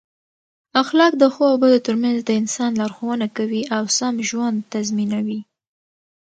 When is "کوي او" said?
3.37-3.83